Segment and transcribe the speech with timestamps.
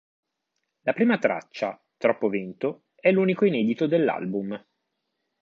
[0.79, 4.59] La prima traccia, Troppo vento è l'unico inedito dell'album.